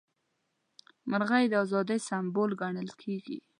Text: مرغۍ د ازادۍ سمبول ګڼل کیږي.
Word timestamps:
مرغۍ 1.09 1.43
د 1.49 1.53
ازادۍ 1.63 1.99
سمبول 2.09 2.49
ګڼل 2.61 2.89
کیږي. 3.01 3.37